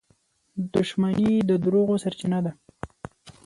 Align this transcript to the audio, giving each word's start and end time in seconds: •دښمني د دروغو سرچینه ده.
•دښمني 0.73 1.31
د 1.49 1.51
دروغو 1.63 1.95
سرچینه 2.03 2.39
ده. 2.45 2.51